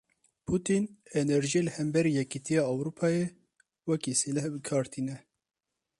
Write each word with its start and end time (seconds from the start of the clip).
Putîn, 0.45 0.83
enerjiyê 1.21 1.61
li 1.65 1.71
hemberî 1.77 2.11
Yekîtiya 2.21 2.61
Ewropayê 2.71 3.25
wekî 3.89 4.13
sîleh 4.21 4.45
bi 4.53 4.59
kar 4.67 4.85
tîne. 4.93 5.17